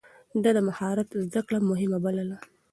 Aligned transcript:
ده 0.43 0.49
د 0.57 0.59
مهارت 0.67 1.09
زده 1.25 1.41
کړه 1.47 1.59
مهمه 1.69 1.97
بلله. 2.05 2.37